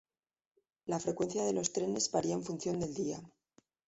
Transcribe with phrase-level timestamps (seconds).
[0.87, 3.21] La frecuencia de los trenes varía en función del día.